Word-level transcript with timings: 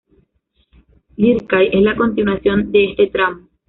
Lircay 1.17 1.69
es 1.71 1.83
la 1.83 1.95
continuación 1.95 2.71
de 2.71 2.85
este 2.89 3.05
tramo. 3.05 3.49